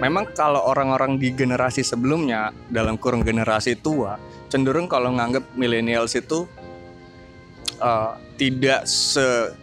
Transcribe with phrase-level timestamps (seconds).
[0.00, 4.16] memang kalau orang-orang di generasi sebelumnya dalam kurung generasi tua
[4.50, 6.48] cenderung kalau nganggap millennials itu
[7.78, 9.54] uh, tidak se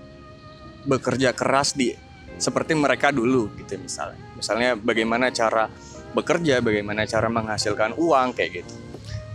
[0.87, 1.91] bekerja keras di
[2.39, 4.21] seperti mereka dulu gitu misalnya.
[4.37, 5.67] Misalnya bagaimana cara
[6.15, 8.75] bekerja bagaimana cara menghasilkan uang kayak gitu.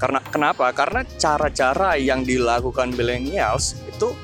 [0.01, 0.67] Karena kenapa?
[0.73, 4.15] Karena cara-cara yang dilakukan millennials itu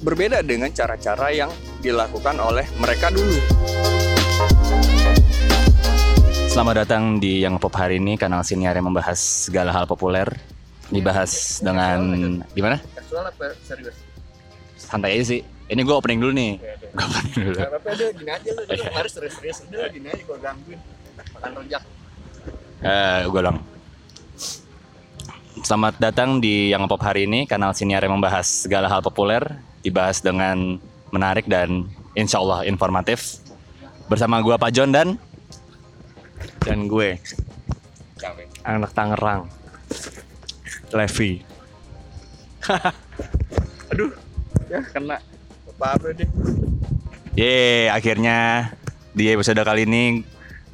[0.00, 3.40] berbeda dengan cara-cara yang dilakukan oleh mereka dulu.
[6.50, 10.26] Selamat datang di Yang Pop hari ini, kanal siniar yang membahas segala hal populer.
[10.90, 12.82] Dibahas dengan gimana?
[12.98, 13.94] Kasual apa serius?
[14.74, 15.46] Santai aja sih.
[15.70, 16.58] Ini gue opening dulu nih.
[16.90, 17.54] Gue opening dulu.
[17.54, 20.80] Gak apa-apa deh, gini aja lu, lu harus serius-serius udah gini aja gue gangguin
[21.38, 21.82] makan rojak.
[22.82, 23.58] Eh, gue ulang.
[25.62, 29.46] Selamat datang di Yang Pop hari ini, kanal siniar yang membahas segala hal populer.
[29.86, 30.82] Dibahas dengan
[31.14, 31.86] menarik dan
[32.18, 33.38] insya Allah informatif.
[34.10, 35.14] Bersama gue Pak John dan
[36.60, 37.16] Dan gue
[38.64, 39.48] anak Tangerang,
[40.92, 41.40] Levi.
[43.90, 44.12] Aduh,
[44.68, 45.18] ya kena
[45.80, 46.28] apa-apa deh.
[47.34, 48.68] Ye, akhirnya
[49.16, 50.20] di episode kali ini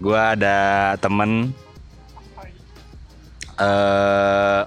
[0.02, 1.54] gua ada temen
[3.56, 4.62] eh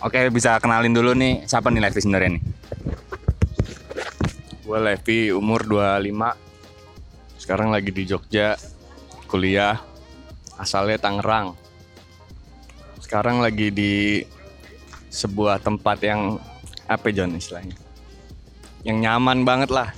[0.00, 2.42] Oke, bisa kenalin dulu nih siapa nih Levi sebenarnya nih?
[4.64, 7.36] Gue Levi, umur 25.
[7.36, 8.56] Sekarang lagi di Jogja,
[9.28, 9.89] kuliah.
[10.60, 11.56] Asalnya Tangerang.
[13.00, 14.20] Sekarang lagi di
[15.08, 16.36] sebuah tempat yang
[16.84, 17.74] apa John istilahnya?
[18.84, 19.88] Yang nyaman banget lah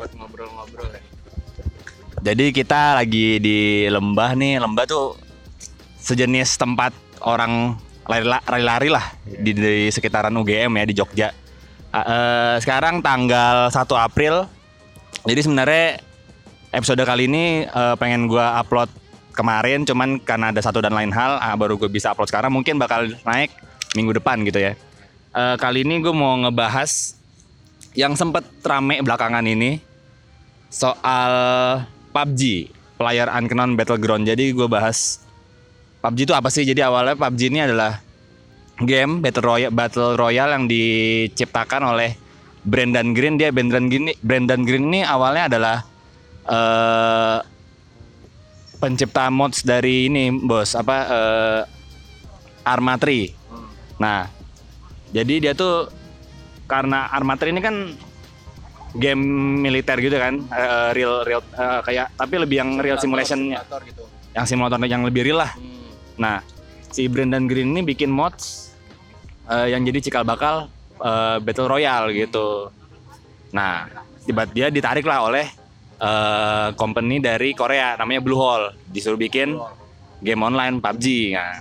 [0.00, 1.02] buat ngobrol-ngobrol ya.
[2.24, 4.56] Jadi kita lagi di lembah nih.
[4.56, 5.14] Lembah tuh
[6.00, 7.76] sejenis tempat orang
[8.08, 11.28] lari- lari-lari lah di, di sekitaran UGM ya di Jogja.
[11.92, 14.48] Eh, sekarang tanggal 1 April.
[15.26, 16.00] Jadi sebenarnya
[16.72, 18.88] episode kali ini eh, pengen gua upload
[19.36, 22.80] kemarin cuman karena ada satu dan lain hal ah, baru gue bisa upload sekarang mungkin
[22.80, 23.52] bakal naik
[23.92, 24.72] minggu depan gitu ya.
[25.36, 27.12] Eh, kali ini gue mau ngebahas
[27.92, 29.80] yang sempet rame belakangan ini
[30.72, 31.32] soal
[32.12, 34.24] PUBG, Player Unknown Battleground.
[34.24, 35.20] Jadi gue bahas
[36.00, 36.64] PUBG itu apa sih?
[36.64, 38.00] Jadi awalnya PUBG ini adalah
[38.80, 42.16] game battle royale battle royale yang diciptakan oleh
[42.64, 43.36] Brandon Green.
[43.36, 45.76] Dia Brandon Green Brandon Green ini awalnya adalah
[46.48, 47.55] eh
[48.76, 51.60] pencipta mods dari ini, Bos, apa eh
[52.66, 53.96] Arma 3.
[54.02, 54.26] Nah,
[55.14, 55.86] jadi dia tuh
[56.66, 57.76] karena Arma 3 ini kan
[58.96, 59.22] game
[59.62, 64.02] militer gitu kan, eh, real real eh, kayak tapi lebih yang real simulationnya, Simulator gitu.
[64.34, 65.52] yang simulator yang lebih real lah.
[65.54, 65.86] Hmm.
[66.16, 66.36] Nah,
[66.90, 68.74] si Brandon Green ini bikin mods
[69.46, 70.66] eh, yang jadi cikal bakal
[70.98, 72.72] eh, battle royale gitu.
[73.54, 73.86] Nah,
[74.26, 75.46] tiba dia ditarik lah oleh
[75.96, 79.56] eh, company dari Korea namanya Bluehole, disuruh bikin
[80.20, 81.32] game online PUBG.
[81.32, 81.60] Nah,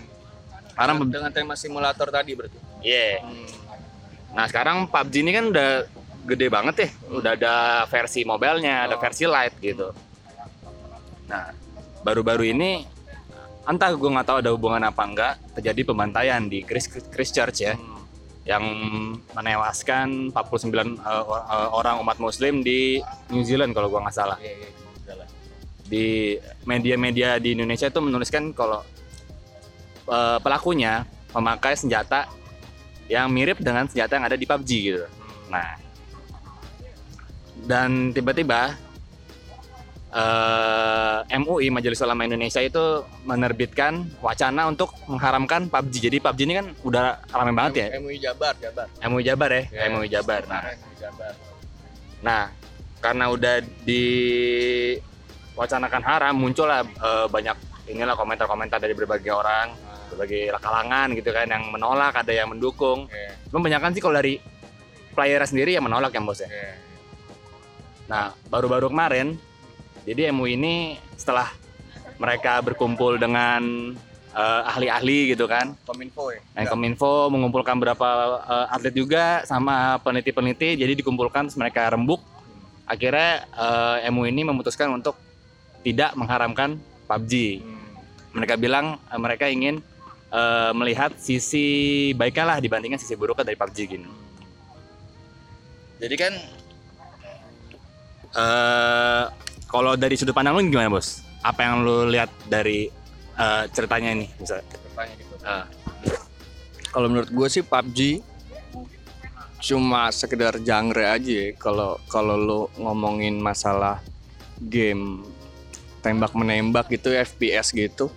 [0.71, 2.57] sekarang Dengan, dengan tema simulator tadi berarti.
[2.79, 3.23] yeah.
[3.23, 3.47] Hmm.
[4.35, 5.69] Nah, sekarang PUBG ini kan udah
[6.25, 6.89] gede banget ya.
[7.07, 7.55] Udah ada
[7.87, 9.01] versi mobile-nya, ada Oh.
[9.01, 9.95] versi light gitu.
[11.25, 11.55] Nah,
[12.03, 12.83] baru-baru ini
[13.65, 17.94] entah gue nggak tahu ada hubungan apa enggak terjadi pembantaian di Chris Christchurch ya Hmm.
[18.45, 18.63] Yang
[19.33, 23.01] menewaskan 49 uh, uh, orang umat muslim di
[23.33, 24.37] New Zealand kalau gua nggak salah.
[24.37, 25.13] Iya, iya.
[25.17, 25.29] Lah.
[25.85, 28.85] Di media-media di Indonesia itu menuliskan kalau
[30.05, 32.29] uh, pelakunya memakai senjata
[33.09, 35.05] yang mirip dengan senjata yang ada di PUBG gitu.
[35.49, 35.77] Nah,
[37.65, 38.77] dan tiba-tiba
[40.15, 46.07] eh, MUI Majelis Ulama Indonesia itu menerbitkan wacana untuk mengharamkan PUBG.
[46.07, 47.99] Jadi PUBG ini kan udah ramai banget ya.
[47.99, 48.87] MUI Jabar, Jabar.
[49.03, 49.91] MUI Jabar ya, Ya.
[49.91, 50.47] MUI Jabar.
[50.47, 51.35] Nah, MUI Jabar.
[52.25, 52.49] nah
[53.03, 57.53] karena udah diwacanakan haram, muncullah eh, banyak
[57.85, 59.77] inilah komentar-komentar dari berbagai orang,
[60.09, 63.05] berbagai kalangan gitu kan yang menolak, ada yang mendukung.
[63.05, 63.29] Oke.
[63.51, 64.41] Cuma kebanyakan sih kalau dari
[65.13, 66.49] player sendiri yang menolak ya bos ya.
[66.49, 66.65] Oke.
[68.05, 69.37] Nah, baru-baru kemarin,
[70.05, 70.75] jadi MUI ini
[71.17, 71.49] setelah
[72.21, 73.91] mereka berkumpul dengan
[74.31, 76.39] eh, ahli-ahli gitu kan, Kominfo ya.
[76.53, 82.21] Nah, Kominfo mengumpulkan beberapa eh, atlet juga sama peneliti-peneliti, jadi dikumpulkan mereka rembuk.
[82.85, 85.17] Akhirnya eh, MUI ini memutuskan untuk
[85.81, 86.77] tidak mengharamkan
[87.09, 87.65] PUBG.
[87.65, 87.81] Hmm.
[88.37, 89.81] Mereka bilang eh, mereka ingin
[90.29, 94.09] eh, melihat sisi baiknya lah dibandingkan sisi buruknya dari PUBG gini.
[95.97, 96.33] Jadi kan
[98.35, 99.25] eh
[99.69, 101.21] kalau dari sudut pandang lu gimana bos?
[101.41, 102.89] Apa yang lu lihat dari
[103.37, 104.65] eh, ceritanya ini misalnya?
[104.65, 105.33] Bertanya gitu.
[105.45, 105.65] Eh,
[106.95, 108.23] Kalau menurut gue sih PUBG
[109.59, 111.51] cuma sekedar genre aja ya.
[111.59, 113.99] Kalau kalau lo ngomongin masalah
[114.61, 115.27] game
[115.99, 118.13] tembak menembak gitu FPS gitu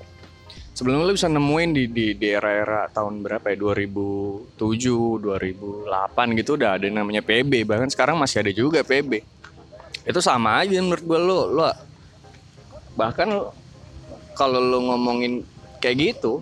[0.78, 6.78] sebelumnya lu bisa nemuin di di, di era-era tahun berapa ya 2007 2008 gitu udah
[6.78, 9.37] ada namanya PB bahkan sekarang masih ada juga PB
[10.08, 11.68] itu sama aja menurut gue lo lo
[12.96, 13.28] bahkan
[14.32, 15.44] kalau lo ngomongin
[15.84, 16.40] kayak gitu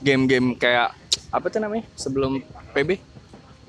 [0.00, 0.94] game-game kayak
[1.34, 2.40] apa tuh namanya sebelum
[2.72, 3.18] PB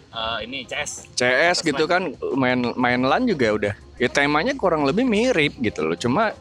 [0.09, 1.05] Uh, ini CS.
[1.13, 3.73] CS gitu kan main main LAN juga udah.
[4.01, 5.93] Ya temanya kurang lebih mirip gitu loh.
[5.93, 6.33] Cuma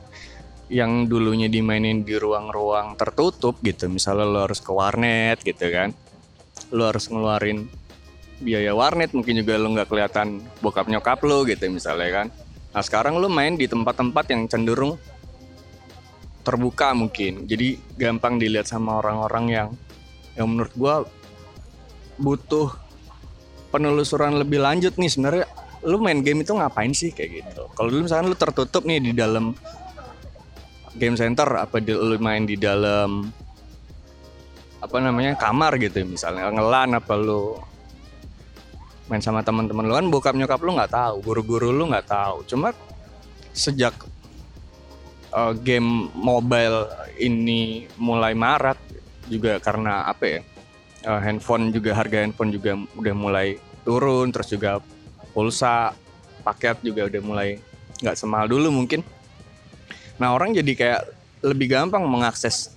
[0.72, 5.92] yang dulunya dimainin di ruang-ruang tertutup gitu misalnya lo harus ke warnet gitu kan.
[6.72, 7.68] Lo harus ngeluarin
[8.40, 12.26] biaya warnet mungkin juga lo nggak kelihatan bokap nyokap lo gitu misalnya kan
[12.78, 14.94] nah sekarang lo main di tempat-tempat yang cenderung
[16.46, 17.50] terbuka mungkin.
[17.50, 19.68] Jadi gampang dilihat sama orang-orang yang
[20.38, 21.02] yang menurut gua
[22.22, 22.70] butuh
[23.74, 25.10] penelusuran lebih lanjut nih.
[25.10, 25.44] Sebenarnya
[25.82, 27.10] lu main game itu ngapain sih?
[27.10, 27.66] Kayak gitu.
[27.74, 29.58] Kalau dulu misalkan lu tertutup nih di dalam
[30.94, 33.26] game center apa di, lu main di dalam
[34.78, 36.46] apa namanya kamar gitu misalnya.
[36.54, 37.58] Ngelan apa lu
[39.08, 39.92] main sama teman-teman lu.
[39.96, 42.44] Kan bokap nyokap lu nggak tahu guru-guru lu nggak tahu.
[42.44, 42.76] Cuma
[43.56, 43.92] sejak
[45.32, 46.88] uh, game mobile
[47.18, 48.78] ini mulai marak
[49.28, 50.40] juga karena apa ya
[51.04, 53.48] uh, handphone juga harga handphone juga udah mulai
[53.84, 54.80] turun terus juga
[55.32, 55.92] pulsa
[56.44, 57.48] paket juga udah mulai
[58.00, 59.02] nggak semahal dulu mungkin.
[60.18, 61.02] Nah orang jadi kayak
[61.44, 62.74] lebih gampang mengakses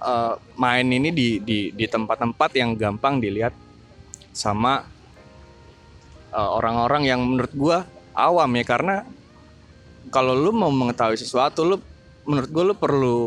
[0.00, 3.52] uh, main ini di di di tempat-tempat yang gampang dilihat
[4.32, 4.88] sama
[6.32, 7.78] uh, orang-orang yang menurut gua
[8.16, 9.04] awam ya karena
[10.12, 11.76] kalau lu mau mengetahui sesuatu lu
[12.26, 13.18] menurut gua lu perlu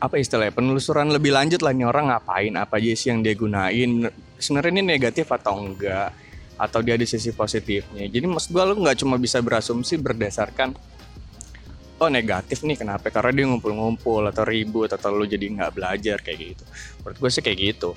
[0.00, 4.08] apa istilahnya penelusuran lebih lanjut lah nih orang ngapain apa aja sih yang dia gunain
[4.40, 6.16] sebenarnya ini negatif atau enggak
[6.60, 8.04] atau dia ada sisi positifnya.
[8.04, 10.76] Jadi maksud gue lu nggak cuma bisa berasumsi berdasarkan
[12.00, 13.08] oh negatif nih kenapa?
[13.08, 16.64] Karena dia ngumpul-ngumpul atau ribut atau lu jadi nggak belajar kayak gitu.
[17.00, 17.96] Menurut gue sih kayak gitu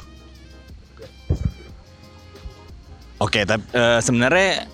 [3.24, 4.68] Oke, tapi eh, sebenarnya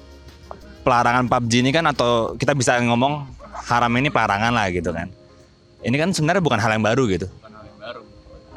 [0.82, 3.30] pelarangan PUBG ini kan atau kita bisa ngomong
[3.70, 5.06] haram ini pelarangan lah gitu kan.
[5.86, 7.30] Ini kan sebenarnya bukan hal yang baru gitu.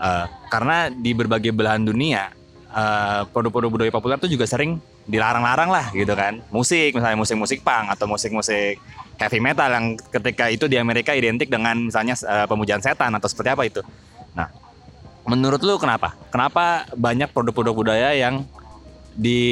[0.03, 2.33] Eh, karena di berbagai belahan dunia
[2.73, 6.41] eh, produk-produk budaya populer itu juga sering dilarang-larang lah gitu kan.
[6.49, 8.81] Musik misalnya musik-musik punk atau musik-musik
[9.21, 13.50] heavy metal yang ketika itu di Amerika identik dengan misalnya eh, pemujaan setan atau seperti
[13.53, 13.85] apa itu.
[14.33, 14.49] Nah,
[15.29, 16.17] menurut lu kenapa?
[16.33, 18.49] Kenapa banyak produk-produk budaya yang
[19.12, 19.43] di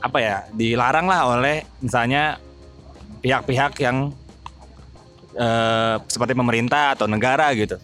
[0.00, 2.38] apa ya dilarang lah oleh misalnya
[3.24, 4.12] pihak-pihak yang
[5.34, 7.76] eh, seperti pemerintah atau negara gitu.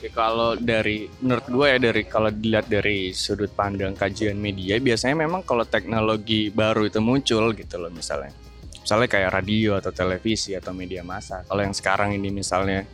[0.00, 5.28] Ya, kalau dari menurut gue ya dari kalau dilihat dari sudut pandang kajian media biasanya
[5.28, 8.32] memang kalau teknologi baru itu muncul gitu loh misalnya
[8.80, 12.88] misalnya kayak radio atau televisi atau media massa kalau yang sekarang ini misalnya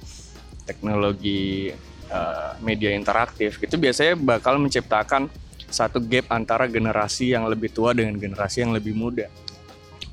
[0.66, 1.70] teknologi
[2.10, 5.30] eh, media interaktif itu biasanya bakal menciptakan
[5.68, 9.26] satu gap antara generasi yang lebih tua dengan generasi yang lebih muda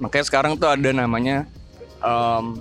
[0.01, 1.45] makanya sekarang tuh ada namanya
[2.01, 2.59] em,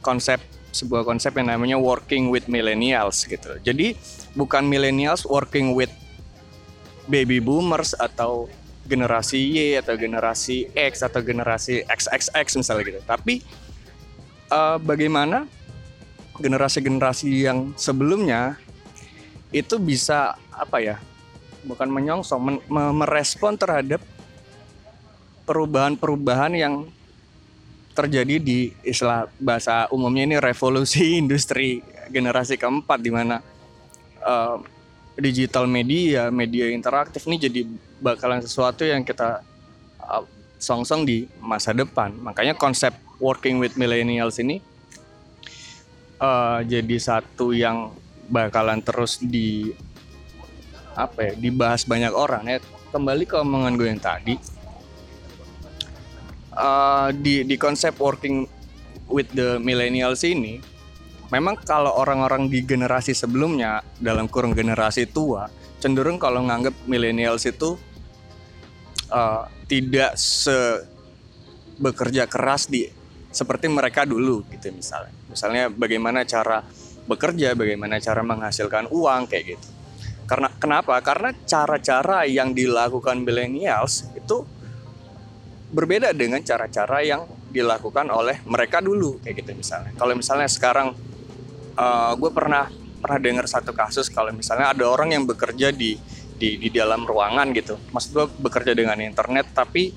[0.00, 0.38] konsep
[0.76, 3.56] sebuah konsep yang namanya working with millennials gitu.
[3.64, 3.96] Jadi
[4.36, 5.88] bukan millennials working with
[7.08, 8.46] baby boomers atau
[8.84, 13.00] generasi Y atau generasi X atau generasi XXX misalnya gitu.
[13.08, 13.34] Tapi
[14.52, 15.48] eh, bagaimana
[16.36, 18.60] generasi-generasi yang sebelumnya
[19.50, 20.96] itu bisa apa ya?
[21.66, 23.98] Bukan menyongsong, men- me- merespon terhadap
[25.46, 26.74] perubahan-perubahan yang
[27.96, 31.80] terjadi di istilah bahasa umumnya ini revolusi industri
[32.12, 33.40] generasi keempat di mana
[34.20, 34.56] eh,
[35.16, 37.60] digital media, media interaktif ini jadi
[38.04, 39.40] bakalan sesuatu yang kita
[40.60, 42.12] songsong di masa depan.
[42.20, 44.60] Makanya konsep working with millennials ini
[46.20, 47.92] eh, jadi satu yang
[48.26, 49.72] bakalan terus di
[50.96, 52.58] apa ya dibahas banyak orang ya.
[52.90, 54.34] Kembali ke omongan gue yang tadi,
[56.56, 58.48] uh, di di konsep working
[59.06, 60.58] with the millennials ini
[61.28, 65.46] memang kalau orang-orang di generasi sebelumnya dalam kurung generasi tua
[65.78, 67.76] cenderung kalau nganggap millennials itu
[69.12, 70.56] uh, tidak se
[71.76, 72.88] bekerja keras di
[73.28, 75.12] seperti mereka dulu gitu misalnya.
[75.28, 76.64] Misalnya bagaimana cara
[77.04, 79.75] bekerja bagaimana cara menghasilkan uang kayak gitu
[80.26, 80.98] karena kenapa?
[80.98, 84.42] Karena cara-cara yang dilakukan millennials itu
[85.70, 89.94] berbeda dengan cara-cara yang dilakukan oleh mereka dulu kayak gitu misalnya.
[89.94, 90.98] Kalau misalnya sekarang
[92.18, 92.66] gue pernah
[92.98, 95.94] pernah dengar satu kasus kalau misalnya ada orang yang bekerja di
[96.36, 99.94] di, di dalam ruangan gitu, maksud gue bekerja dengan internet tapi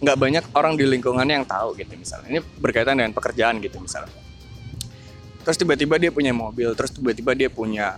[0.00, 2.26] nggak banyak orang di lingkungannya yang tahu gitu misalnya.
[2.36, 4.18] Ini berkaitan dengan pekerjaan gitu misalnya.
[5.40, 7.96] Terus tiba-tiba dia punya mobil terus tiba-tiba dia punya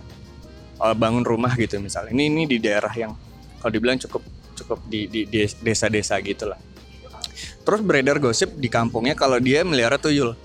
[0.83, 2.11] uh, bangun rumah gitu misalnya.
[2.11, 3.15] Ini ini di daerah yang
[3.63, 4.19] kalau dibilang cukup
[4.59, 5.23] cukup di di
[5.63, 6.59] desa-desa gitulah.
[7.63, 10.35] Terus beredar gosip di kampungnya kalau dia melihara tuyul.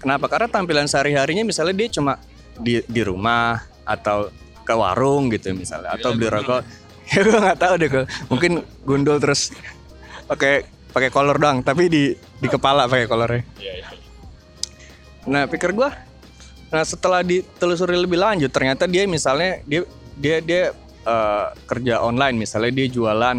[0.00, 0.32] Kenapa?
[0.32, 2.16] Karena tampilan sehari-harinya misalnya dia cuma
[2.56, 4.32] di di rumah atau
[4.66, 6.64] ke warung gitu misalnya atau beli rokok.
[7.12, 7.90] ya gue nggak tahu deh
[8.26, 9.54] mungkin gundul terus
[10.26, 13.44] pakai pakai kolor doang tapi di di kepala pakai kolornya.
[15.30, 16.05] Nah pikir gue
[16.66, 20.62] nah setelah ditelusuri lebih lanjut ternyata dia misalnya dia dia dia
[21.06, 22.36] uh, kerja online.
[22.36, 23.38] Misalnya dia jualan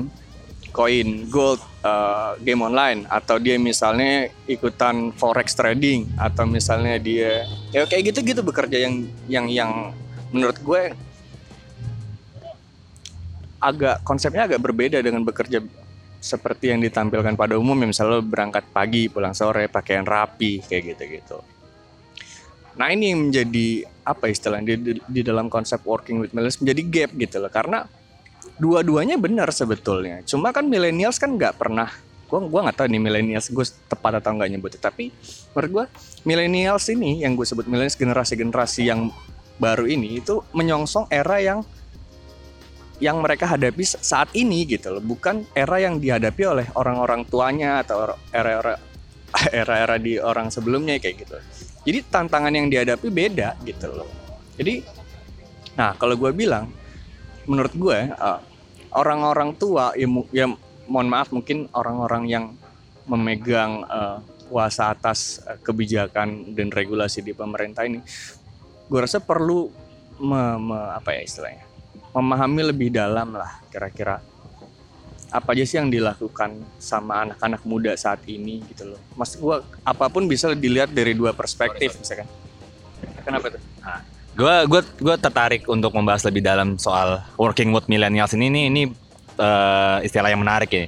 [0.72, 3.06] koin gold uh, game online.
[3.12, 6.08] Atau dia misalnya ikutan forex trading.
[6.18, 7.44] Atau misalnya dia
[7.76, 8.96] ya kayak gitu gitu bekerja yang
[9.28, 9.72] yang yang
[10.32, 10.96] menurut gue
[13.58, 15.66] agak konsepnya agak berbeda dengan bekerja
[16.22, 20.94] seperti yang ditampilkan pada umum ya misalnya lo berangkat pagi pulang sore pakaian rapi kayak
[20.94, 21.57] gitu-gitu.
[22.78, 27.12] Nah ini yang menjadi apa istilahnya di, di dalam konsep working with millennials menjadi gap
[27.18, 27.90] gitu loh karena
[28.62, 30.22] dua-duanya benar sebetulnya.
[30.24, 31.90] Cuma kan millennials kan nggak pernah
[32.30, 35.16] gua gua nggak tahu nih millennials gue tepat atau nggak nyebut tapi
[35.56, 35.86] menurut gua
[36.28, 39.08] millennials ini yang gue sebut millennials generasi-generasi yang
[39.58, 41.64] baru ini itu menyongsong era yang
[42.98, 48.18] yang mereka hadapi saat ini gitu loh, bukan era yang dihadapi oleh orang-orang tuanya atau
[48.34, 48.82] era-era
[49.54, 51.38] era-era di orang sebelumnya kayak gitu.
[51.88, 54.12] Jadi tantangan yang dihadapi beda gitu loh.
[54.60, 54.84] Jadi,
[55.80, 56.68] nah kalau gue bilang,
[57.48, 58.44] menurut gue uh,
[58.92, 60.04] orang-orang tua ya,
[60.36, 60.52] ya
[60.92, 62.46] mohon maaf mungkin orang-orang yang
[63.08, 64.20] memegang uh,
[64.52, 68.04] kuasa atas uh, kebijakan dan regulasi di pemerintah ini,
[68.92, 69.72] gue rasa perlu
[70.20, 71.68] me, me, apa ya istilahnya
[72.18, 74.18] memahami lebih dalam lah kira-kira
[75.28, 79.00] apa aja sih yang dilakukan sama anak-anak muda saat ini gitu loh.
[79.20, 82.28] Mas gua apa pun bisa dilihat dari dua perspektif misalkan.
[83.28, 83.62] Kenapa tuh?
[83.84, 84.00] Nah,
[84.40, 88.82] gua gua gua tertarik untuk membahas lebih dalam soal working with millennials ini ini ini
[89.36, 90.86] uh, istilah yang menarik ya.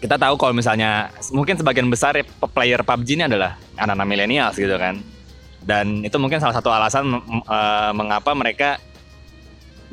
[0.00, 2.16] Kita tahu kalau misalnya mungkin sebagian besar
[2.54, 5.02] player PUBG ini adalah anak-anak millennials gitu kan.
[5.64, 7.08] Dan itu mungkin salah satu alasan
[7.48, 8.76] uh, mengapa mereka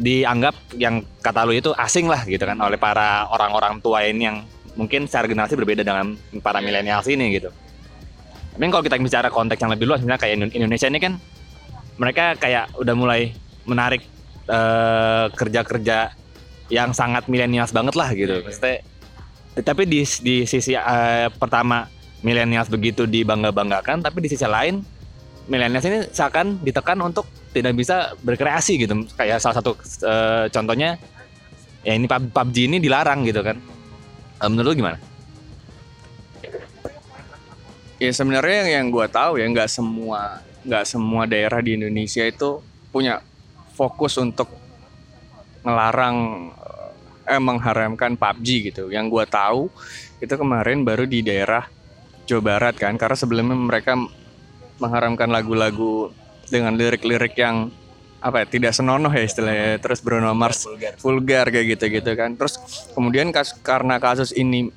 [0.01, 4.37] dianggap yang kata lu itu asing lah gitu kan oleh para orang-orang tua ini yang
[4.73, 6.65] mungkin secara generasi berbeda dengan para iya.
[6.65, 7.53] milenial ini gitu.
[8.51, 11.13] Tapi kalau kita bicara konteks yang lebih luas, misalnya kayak Indonesia ini kan
[11.95, 13.31] mereka kayak udah mulai
[13.63, 14.03] menarik
[14.49, 16.11] uh, kerja-kerja
[16.71, 18.31] yang sangat milenial banget lah gitu.
[18.31, 18.47] Iya, iya.
[18.47, 18.77] Maksudnya,
[19.63, 21.87] tapi di di sisi uh, pertama
[22.23, 24.83] milenial begitu dibangga-banggakan, tapi di sisi lain
[25.51, 29.75] milenial ini seakan ditekan untuk tidak bisa berkreasi gitu kayak salah satu
[30.07, 30.95] uh, contohnya
[31.83, 33.59] ya ini PUBG ini dilarang gitu kan
[34.39, 34.97] uh, menurut lu gimana?
[38.01, 42.63] Ya sebenarnya yang, yang gue tahu ya nggak semua nggak semua daerah di Indonesia itu
[42.89, 43.19] punya
[43.75, 44.49] fokus untuk
[45.67, 46.49] ngelarang
[47.27, 48.83] eh mengharamkan PUBG gitu.
[48.87, 49.61] Yang gue tahu
[50.23, 51.67] itu kemarin baru di daerah
[52.25, 53.99] Jawa Barat kan karena sebelumnya mereka
[54.81, 56.09] mengharamkan lagu-lagu
[56.49, 57.69] dengan lirik-lirik yang
[58.21, 59.77] apa ya tidak senonoh ya istilahnya.
[59.77, 62.33] Terus Bruno Mars vulgar, vulgar kayak gitu gitu kan.
[62.33, 62.57] Terus
[62.97, 64.73] kemudian kas, karena kasus ini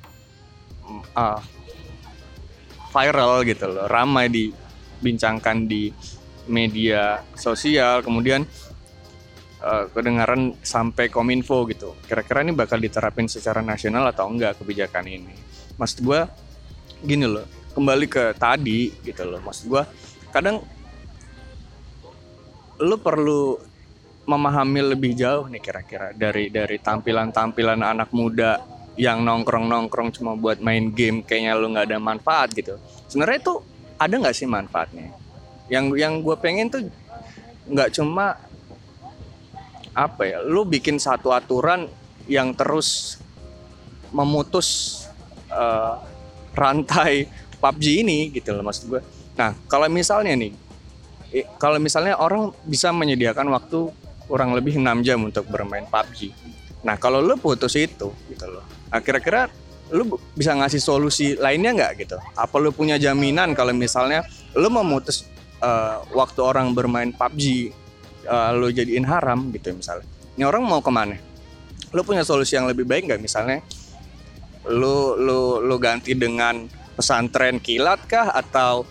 [1.17, 1.41] uh,
[2.93, 5.91] viral gitu loh ramai dibincangkan di
[6.45, 8.47] media sosial kemudian
[9.59, 11.97] uh, kedengaran sampai kominfo gitu.
[12.05, 15.35] Kira-kira ini bakal diterapin secara nasional atau enggak kebijakan ini?
[15.75, 16.21] Maksud gue
[17.03, 19.83] gini loh kembali ke tadi gitu loh maksud gue
[20.31, 20.63] kadang
[22.79, 23.59] lu perlu
[24.25, 28.57] memahami lebih jauh nih kira-kira dari dari tampilan-tampilan anak muda
[28.95, 32.79] yang nongkrong-nongkrong cuma buat main game kayaknya lu nggak ada manfaat gitu.
[33.11, 33.53] Sebenarnya itu
[33.99, 35.13] ada nggak sih manfaatnya?
[35.67, 36.81] Yang yang gue pengen tuh
[37.69, 38.39] nggak cuma
[39.95, 41.87] apa ya, lu bikin satu aturan
[42.27, 43.19] yang terus
[44.11, 44.99] memutus
[45.51, 45.99] uh,
[46.55, 47.27] rantai
[47.65, 49.01] PUBG ini gitu loh maksud gue.
[49.33, 50.53] Nah kalau misalnya nih
[51.57, 53.89] kalau misalnya orang bisa menyediakan waktu
[54.25, 56.33] kurang lebih 6 jam untuk bermain PUBG.
[56.85, 58.63] Nah, kalau lu putus itu gitu loh.
[58.93, 59.49] Nah, kira-kira
[59.93, 62.17] lu bisa ngasih solusi lainnya nggak gitu?
[62.37, 64.25] Apa lu punya jaminan kalau misalnya
[64.57, 65.25] lu memutus
[65.61, 67.73] uh, waktu orang bermain PUBG
[68.29, 70.07] uh, lu jadiin haram gitu misalnya.
[70.37, 71.17] Ini orang mau ke mana?
[71.93, 73.61] Lu punya solusi yang lebih baik nggak misalnya?
[74.65, 78.87] Lu lu lu ganti dengan pesantren kilat kah atau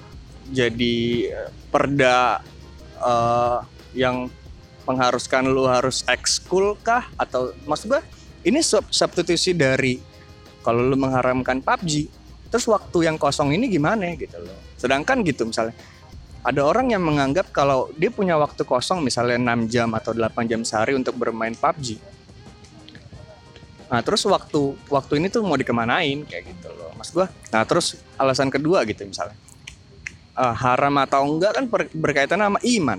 [0.52, 0.96] jadi
[1.32, 2.44] eh, perda
[3.00, 3.64] uh,
[3.96, 4.28] yang
[4.84, 8.02] mengharuskan lu harus ekskul kah atau maksud gue
[8.44, 9.96] ini sub substitusi dari
[10.60, 12.12] kalau lu mengharamkan PUBG
[12.52, 15.72] terus waktu yang kosong ini gimana gitu loh sedangkan gitu misalnya
[16.44, 20.60] ada orang yang menganggap kalau dia punya waktu kosong misalnya 6 jam atau 8 jam
[20.60, 21.96] sehari untuk bermain PUBG.
[23.88, 26.90] Nah, terus waktu waktu ini tuh mau dikemanain kayak gitu loh.
[26.96, 27.28] Mas gua.
[27.52, 29.36] Nah, terus alasan kedua gitu misalnya.
[30.34, 31.64] Uh, haram atau enggak kan
[31.94, 32.98] berkaitan sama iman.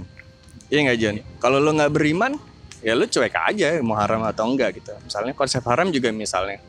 [0.72, 1.16] Iya nggak Jon?
[1.44, 2.40] Kalau lu nggak beriman,
[2.80, 4.96] ya lu cuek aja mau haram atau enggak gitu.
[5.04, 6.64] Misalnya konsep haram juga misalnya.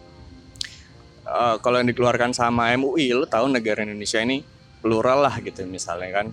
[1.26, 4.42] Uh, kalau yang dikeluarkan sama MUI, lu tahu negara Indonesia ini
[4.86, 6.26] plural lah gitu misalnya kan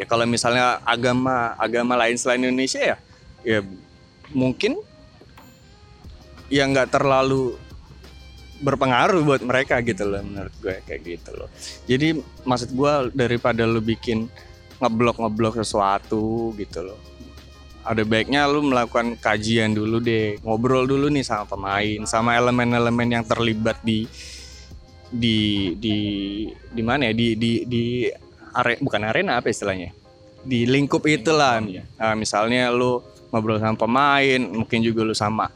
[0.00, 2.96] ya kalau misalnya agama agama lain selain Indonesia ya
[3.44, 3.60] ya
[4.32, 4.80] mungkin
[6.48, 7.56] ya nggak terlalu
[8.58, 11.48] berpengaruh buat mereka gitu loh menurut gue kayak gitu loh.
[11.86, 14.26] Jadi maksud gue daripada lu bikin
[14.82, 16.98] ngeblok ngeblok sesuatu gitu loh
[17.88, 23.24] ada baiknya lu melakukan kajian dulu deh ngobrol dulu nih sama pemain sama elemen-elemen yang
[23.24, 24.04] terlibat di
[25.08, 25.96] di di
[26.68, 27.12] di mana ya?
[27.16, 27.84] Di di di
[28.52, 29.92] are, bukan arena apa istilahnya?
[30.44, 31.60] Di lingkup itulah.
[31.64, 31.84] Ya.
[31.96, 33.00] nah, misalnya lu
[33.32, 35.52] ngobrol sama pemain mungkin juga lu sama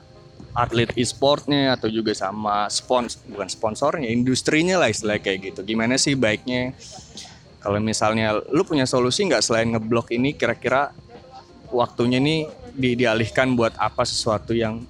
[0.53, 5.61] atlet e-sportnya atau juga sama spons bukan sponsornya industrinya lah istilah kayak gitu.
[5.65, 6.77] Gimana sih baiknya?
[7.63, 10.93] Kalau misalnya lu punya solusi nggak selain ngeblok ini kira-kira
[11.73, 14.85] waktunya nih di dialihkan buat apa sesuatu yang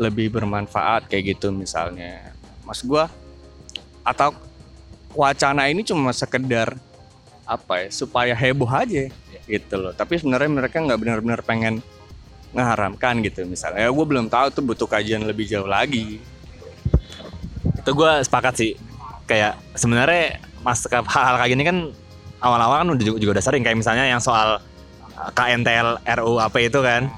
[0.00, 2.34] lebih bermanfaat kayak gitu misalnya.
[2.66, 3.06] Mas gua
[4.02, 4.34] atau
[5.14, 6.74] wacana ini cuma sekedar
[7.44, 9.12] apa ya supaya heboh aja
[9.46, 9.92] gitu loh.
[9.94, 11.84] Tapi sebenarnya mereka nggak benar-benar pengen
[12.54, 13.84] ngeharamkan gitu misalnya.
[13.84, 16.22] Ya gue belum tahu tuh butuh kajian lebih jauh lagi.
[17.82, 18.72] Itu gue sepakat sih.
[19.26, 21.76] Kayak sebenarnya mas hal-hal kayak gini kan
[22.40, 23.66] awal-awal kan udah juga udah sering.
[23.66, 24.62] Kayak misalnya yang soal
[25.18, 27.10] uh, KNTL RU apa itu kan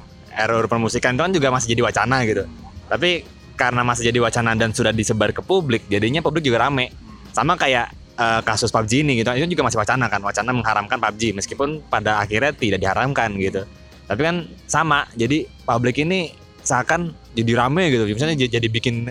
[0.48, 2.48] RU permusikan itu kan juga masih jadi wacana gitu.
[2.88, 6.88] Tapi karena masih jadi wacana dan sudah disebar ke publik jadinya publik juga rame.
[7.36, 10.24] Sama kayak uh, kasus PUBG ini gitu itu juga masih wacana kan.
[10.24, 13.68] Wacana mengharamkan PUBG meskipun pada akhirnya tidak diharamkan gitu
[14.06, 14.36] tapi kan
[14.70, 18.06] sama jadi publik ini seakan jadi rame gitu.
[18.06, 19.10] Misalnya jadi bikin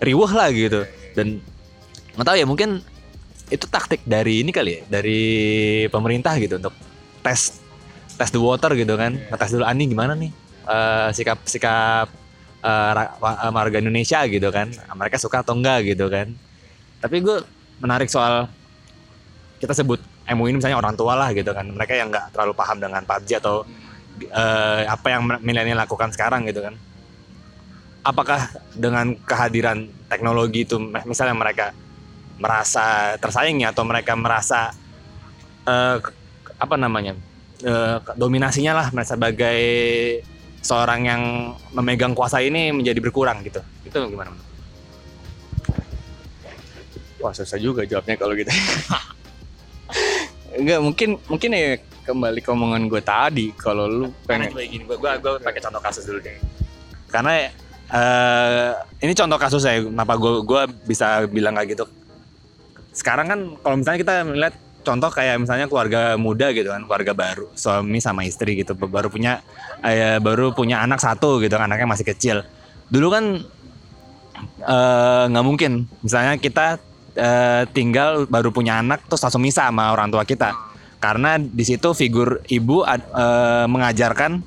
[0.00, 0.84] riuh lah gitu.
[1.16, 1.40] Dan
[2.16, 2.80] nggak tahu ya mungkin
[3.48, 5.20] itu taktik dari ini kali ya dari
[5.88, 6.76] pemerintah gitu untuk
[7.24, 7.60] tes
[8.20, 9.16] tes the water gitu kan.
[9.16, 10.30] Ngetes dulu ani gimana nih?
[10.68, 12.12] Uh, sikap sikap
[12.60, 12.92] uh,
[13.52, 14.68] warga Indonesia gitu kan.
[14.72, 16.32] Mereka suka atau enggak gitu kan.
[17.00, 17.40] Tapi gue
[17.80, 18.50] menarik soal
[19.58, 21.64] kita sebut MU ini misalnya orang tua lah gitu kan.
[21.64, 23.64] Mereka yang nggak terlalu paham dengan PUBG atau
[24.30, 26.74] uh, apa yang milenial lakukan sekarang gitu kan.
[28.02, 31.66] Apakah dengan kehadiran teknologi itu misalnya mereka
[32.38, 34.70] merasa tersaingi atau mereka merasa
[35.66, 35.98] uh,
[36.58, 37.18] apa namanya
[37.66, 39.60] uh, dominasinya lah merasa sebagai
[40.62, 41.22] seorang yang
[41.74, 43.62] memegang kuasa ini menjadi berkurang gitu.
[43.86, 44.34] Itu gimana
[47.18, 48.50] Wah susah juga jawabnya kalau gitu.
[50.54, 54.96] Enggak mungkin mungkin ya kembali ke omongan gue tadi kalau lu pengen kayak gini gue
[54.96, 56.40] gue gue pakai contoh kasus dulu deh.
[57.12, 57.52] Karena
[57.92, 58.70] uh,
[59.04, 61.84] ini contoh kasus saya kenapa gue gue bisa bilang kayak gitu.
[62.96, 67.46] Sekarang kan kalau misalnya kita melihat contoh kayak misalnya keluarga muda gitu kan, keluarga baru,
[67.52, 69.44] suami sama istri gitu, baru punya
[69.84, 72.40] uh, baru punya anak satu gitu, anaknya masih kecil.
[72.88, 73.24] Dulu kan
[74.64, 76.80] eh, nggak uh, mungkin, misalnya kita
[77.18, 80.54] uh, tinggal baru punya anak terus langsung misah sama orang tua kita
[80.98, 84.42] karena di situ figur ibu uh, mengajarkan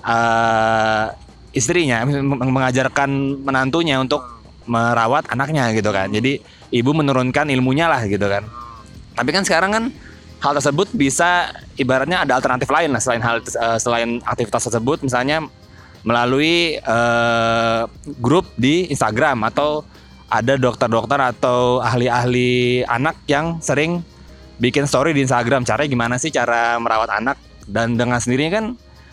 [0.00, 1.12] uh,
[1.52, 2.04] istrinya
[2.56, 4.24] mengajarkan menantunya untuk
[4.68, 6.12] merawat anaknya gitu kan.
[6.12, 6.40] Jadi
[6.72, 8.44] ibu menurunkan ilmunya lah gitu kan.
[9.16, 9.84] Tapi kan sekarang kan
[10.38, 15.04] hal tersebut bisa ibaratnya ada alternatif lain lah selain hal uh, selain aktivitas tersebut.
[15.04, 15.44] Misalnya
[16.06, 17.90] melalui uh,
[18.22, 19.82] grup di Instagram atau
[20.28, 24.04] ada dokter-dokter atau ahli-ahli anak yang sering
[24.58, 27.36] bikin story di Instagram caranya gimana sih cara merawat anak?
[27.64, 28.64] Dan dengan sendirinya kan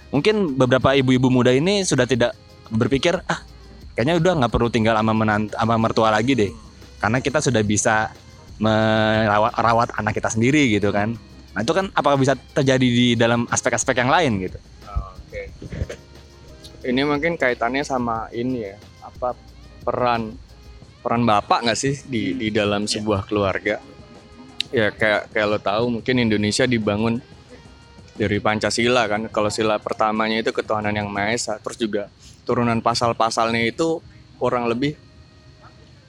[0.09, 2.33] mungkin beberapa ibu-ibu muda ini sudah tidak
[2.73, 3.45] berpikir ah
[3.93, 6.51] kayaknya udah nggak perlu tinggal sama menant sama mertua lagi deh.
[6.99, 8.09] Karena kita sudah bisa
[8.57, 11.13] merawat rawat anak kita sendiri gitu kan.
[11.55, 14.59] Nah itu kan apakah bisa terjadi di dalam aspek-aspek yang lain gitu.
[14.89, 15.51] Oke.
[15.53, 16.91] Okay.
[16.91, 19.33] ini mungkin kaitannya sama ini ya apa
[19.81, 20.37] peran
[21.01, 22.97] peran bapak nggak sih di di dalam iya.
[22.97, 23.81] sebuah keluarga
[24.73, 27.21] ya kayak kayak lo tahu mungkin Indonesia dibangun
[28.15, 29.27] dari Pancasila kan.
[29.29, 31.59] Kalau sila pertamanya itu ketuhanan yang maha esa.
[31.59, 32.03] Terus juga
[32.47, 33.99] turunan pasal-pasalnya itu
[34.39, 34.95] kurang lebih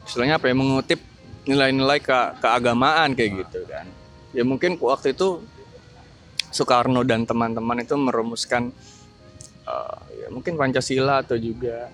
[0.06, 1.00] istilahnya apa ya mengutip
[1.46, 3.86] nilai-nilai ke keagamaan kayak gitu kan.
[4.30, 5.42] Ya mungkin waktu itu
[6.54, 8.70] Soekarno dan teman-teman itu merumuskan
[9.66, 11.90] uh, ya mungkin Pancasila atau juga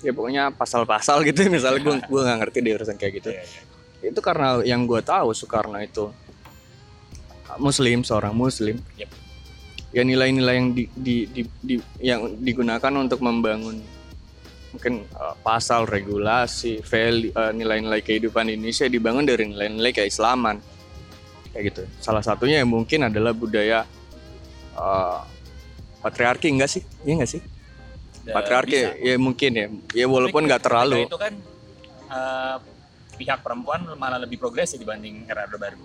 [0.00, 1.46] ya pokoknya pasal-pasal gitu.
[1.54, 3.30] Misalnya gue gue nggak ngerti deh urusan kayak gitu.
[3.34, 3.62] Iya, iya.
[4.04, 6.12] Itu karena yang gue tahu Soekarno itu
[7.56, 8.78] Muslim seorang Muslim.
[8.98, 9.10] Yep.
[9.94, 13.78] ya nilai-nilai yang di, di, di- di- yang digunakan untuk membangun
[14.74, 20.58] mungkin uh, pasal regulasi value uh, nilai-nilai kehidupan Indonesia dibangun dari nilai-nilai keislaman.
[21.54, 21.82] Kayak gitu.
[22.02, 23.86] Salah satunya yang mungkin adalah budaya
[24.74, 25.22] uh,
[26.02, 26.82] patriarki enggak sih?
[27.06, 27.42] Iya enggak sih?
[28.26, 28.98] Patriarki bisa.
[28.98, 29.66] ya mungkin ya.
[29.94, 31.06] Ya walaupun Tapi nggak terlalu.
[31.06, 31.32] itu kan
[32.10, 32.56] eh,
[33.14, 35.78] pihak perempuan malah lebih progresif dibanding era Orde Baru.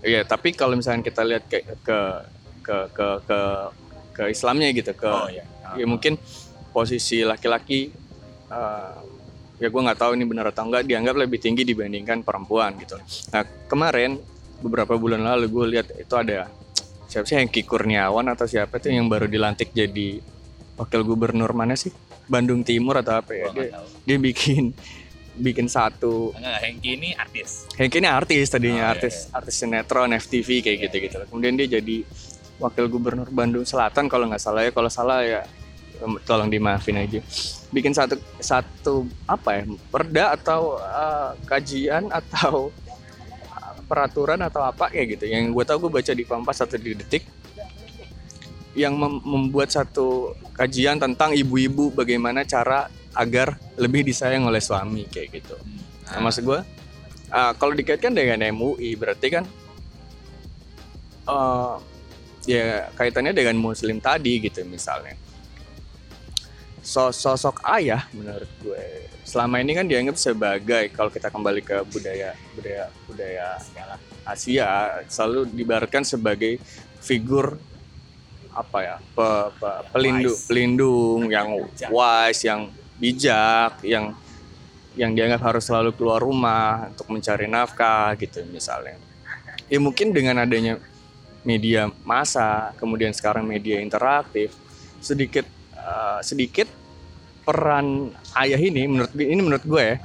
[0.00, 1.98] Iya, tapi kalau misalnya kita lihat ke ke
[2.64, 3.40] ke ke ke,
[4.16, 5.44] ke Islamnya gitu, ke oh iya.
[5.76, 6.16] ya mungkin
[6.72, 7.92] posisi laki-laki
[8.48, 8.96] eh,
[9.60, 12.96] ya gue nggak tahu ini benar atau enggak dianggap lebih tinggi dibandingkan perempuan gitu.
[13.32, 14.16] Nah kemarin
[14.64, 16.48] beberapa bulan lalu gue lihat itu ada
[17.10, 20.22] siapa sih yang Ki Kurniawan atau siapa tuh yang baru dilantik jadi
[20.80, 21.92] wakil gubernur mana sih
[22.30, 23.68] Bandung Timur atau apa ya dia,
[24.06, 24.72] dia bikin
[25.40, 27.64] bikin satu Enggak, Hengki ini artis.
[27.72, 31.16] Kayak ini artis tadinya Oh, iya, artis artis sinetron FTV kayak gitu gitu.
[31.26, 32.04] Kemudian dia jadi
[32.60, 34.70] wakil gubernur Bandung Selatan kalau nggak salah ya.
[34.70, 35.40] Kalau salah ya
[36.28, 37.20] tolong dimaafin aja.
[37.72, 42.68] Bikin satu satu apa ya perda atau eh, kajian atau
[43.88, 45.24] peraturan atau apa kayak gitu.
[45.26, 47.24] Yang gue tahu gue baca di Kompas atau di Detik
[48.78, 55.42] yang mem- membuat satu kajian tentang ibu-ibu bagaimana cara agar lebih disayang oleh suami kayak
[55.42, 55.56] gitu.
[56.06, 56.60] Nah, maksud gue,
[57.30, 59.44] uh, kalau dikaitkan dengan MUI berarti kan,
[61.26, 61.78] uh,
[62.46, 65.14] ya kaitannya dengan Muslim tadi gitu misalnya.
[66.80, 72.34] So- sosok ayah menurut gue selama ini kan dianggap sebagai kalau kita kembali ke budaya
[72.56, 73.60] budaya budaya
[74.26, 76.58] Asia selalu dibaratkan sebagai
[76.98, 77.60] figur
[78.50, 81.48] apa ya pe- pe- pelindung pelindung yang
[81.92, 84.12] wise yang bijak yang
[84.94, 89.00] yang dianggap harus selalu keluar rumah untuk mencari nafkah gitu misalnya.
[89.70, 90.76] Ya mungkin dengan adanya
[91.40, 94.52] media massa kemudian sekarang media interaktif
[95.00, 96.68] sedikit eh, sedikit
[97.48, 99.96] peran ayah ini menurut ini menurut gue ya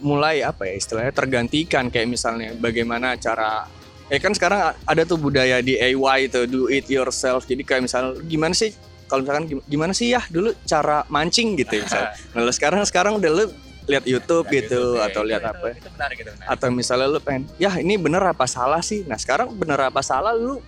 [0.00, 3.68] mulai apa ya istilahnya tergantikan kayak misalnya bagaimana cara
[4.08, 7.46] ya kan sekarang ada tuh budaya DIY itu do it yourself.
[7.46, 8.74] Jadi kayak misalnya gimana sih
[9.10, 13.12] kalau misalkan gim- gimana sih ya dulu cara mancing gitu ya misalnya nah sekarang sekarang
[13.18, 13.44] udah lu
[13.90, 16.52] lihat YouTube gitu YouTube, ya, atau lihat itu- apa Itu menarik itu menarik.
[16.54, 19.02] atau misalnya lu pengen ya ini bener apa salah sih?
[19.02, 20.62] Nah sekarang bener apa salah lu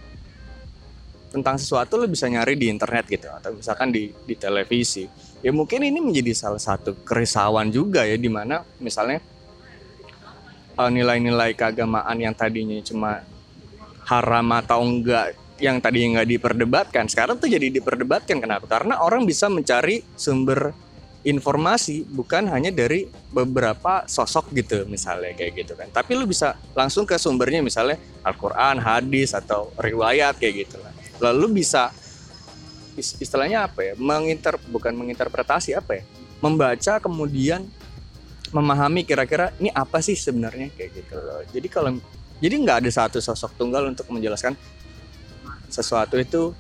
[1.31, 5.07] tentang sesuatu lu bisa nyari di internet gitu atau misalkan di di televisi.
[5.38, 9.22] Ya mungkin ini menjadi salah satu kerisauan juga ya di mana misalnya
[10.74, 13.22] eh, nilai-nilai keagamaan yang tadinya cuma
[14.02, 18.41] haram atau enggak yang tadinya nggak diperdebatkan sekarang tuh jadi diperdebatkan.
[18.41, 18.65] Kenapa?
[18.69, 20.73] Karena orang bisa mencari sumber
[21.23, 25.87] informasi bukan hanya dari beberapa sosok gitu misalnya kayak gitu kan.
[25.91, 30.91] Tapi lu bisa langsung ke sumbernya misalnya Al-Quran, hadis atau riwayat kayak gitu lah.
[31.23, 31.95] Lalu bisa
[32.99, 36.05] is- istilahnya apa ya menginter bukan menginterpretasi apa ya
[36.43, 37.62] membaca kemudian
[38.53, 41.41] memahami kira-kira ini apa sih sebenarnya kayak gitu loh.
[41.49, 41.91] Jadi kalau
[42.43, 44.59] jadi nggak ada satu sosok tunggal untuk menjelaskan
[45.73, 46.53] sesuatu itu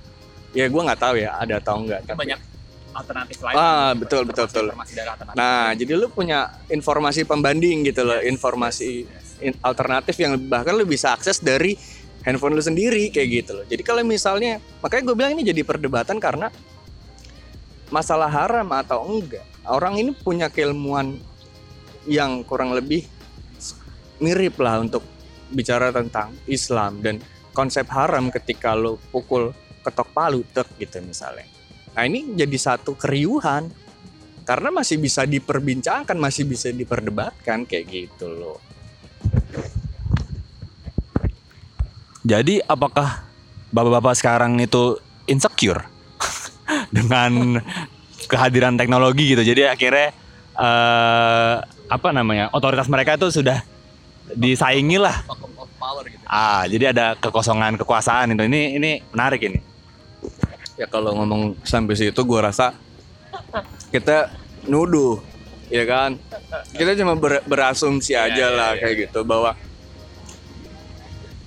[0.56, 2.40] ya gue nggak tahu ya ada atau enggak Mungkin banyak
[2.92, 3.54] alternatif lain.
[3.56, 4.66] Ah, betul, betul, betul.
[4.68, 5.38] Informasi dari alternatif.
[5.40, 9.08] Nah, jadi lu punya informasi pembanding gitu loh, informasi
[9.40, 11.74] in- alternatif yang bahkan lu bisa akses dari
[12.22, 13.64] handphone lu sendiri kayak gitu loh.
[13.66, 16.52] Jadi kalau misalnya, makanya gue bilang ini jadi perdebatan karena
[17.88, 21.16] masalah haram atau enggak, orang ini punya keilmuan
[22.08, 23.08] yang kurang lebih
[24.22, 25.02] mirip lah untuk
[25.52, 27.20] bicara tentang Islam dan
[27.52, 29.52] konsep haram ketika lu pukul
[29.84, 31.44] ketok palu tek gitu misalnya.
[31.92, 33.68] Nah ini jadi satu keriuhan
[34.42, 38.58] karena masih bisa diperbincangkan, masih bisa diperdebatkan kayak gitu loh.
[42.22, 43.26] Jadi apakah
[43.74, 45.82] bapak-bapak sekarang itu insecure
[46.96, 47.58] dengan
[48.30, 49.42] kehadiran teknologi gitu?
[49.42, 50.08] Jadi akhirnya
[50.52, 51.56] eh
[51.92, 53.60] apa namanya otoritas mereka itu sudah
[54.32, 55.26] disaingi lah.
[55.82, 56.22] Power gitu.
[56.30, 58.42] Ah, jadi ada kekosongan kekuasaan itu.
[58.46, 59.58] Ini ini menarik ini.
[60.78, 62.70] Ya kalau ngomong sampai situ gue rasa
[63.90, 64.30] kita
[64.70, 65.18] nuduh,
[65.66, 66.14] ya kan?
[66.70, 68.80] Kita cuma ber- berasumsi aja iya, lah iya.
[68.86, 69.58] kayak gitu bahwa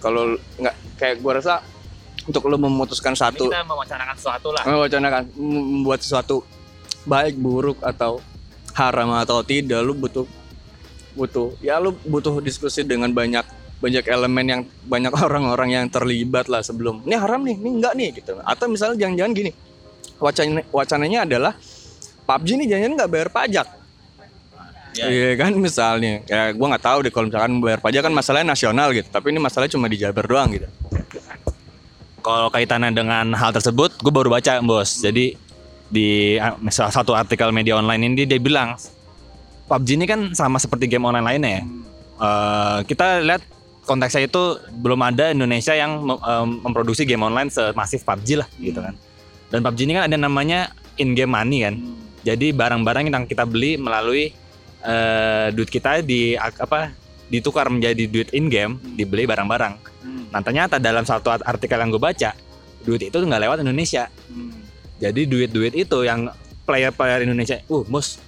[0.03, 1.63] kalau nggak kayak gue rasa
[2.29, 4.63] untuk lo memutuskan satu kita mewacanakan sesuatu lah.
[4.65, 6.45] mewacanakan mem- membuat sesuatu
[7.05, 8.21] baik buruk atau
[8.73, 10.25] haram atau tidak lu butuh
[11.17, 13.45] butuh ya lu butuh diskusi dengan banyak
[13.79, 18.09] banyak elemen yang banyak orang-orang yang terlibat lah sebelum ini haram nih ini enggak nih
[18.21, 19.51] gitu atau misalnya jangan-jangan gini
[20.19, 21.53] wacana wacananya adalah
[22.25, 23.67] PUBG nih jangan nggak bayar pajak.
[24.95, 28.95] Iya kan misalnya, ya gue nggak tahu deh kalau misalkan bayar pajak kan masalahnya nasional
[28.95, 30.67] gitu, tapi ini masalahnya cuma di Jabar doang gitu.
[32.23, 35.03] Kalau kaitannya dengan hal tersebut, gue baru baca bos.
[35.03, 35.35] Jadi
[35.91, 38.79] di ah, salah satu artikel media online ini dia bilang
[39.69, 41.63] PUBG ini kan sama seperti game online lainnya ya.
[42.15, 43.43] Eh, kita lihat
[43.85, 48.81] konteksnya itu belum ada Indonesia yang mem- em, memproduksi game online semasif PUBG lah gitu
[48.81, 48.97] kan.
[49.53, 51.77] Dan PUBG ini kan ada namanya in game money kan.
[52.25, 54.33] Jadi barang-barang yang kita beli melalui
[54.81, 56.91] eh, duit kita di apa
[57.29, 59.95] ditukar menjadi duit in game, dibeli barang-barang.
[60.29, 62.35] Nah ternyata dalam satu artikel yang gue baca,
[62.83, 64.11] duit itu nggak lewat Indonesia.
[64.99, 66.27] Jadi duit-duit itu yang
[66.65, 68.21] player-player Indonesia, uh mus,